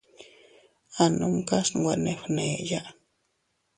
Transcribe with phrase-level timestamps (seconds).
[1.01, 2.81] A numkas nwe ne fgneya.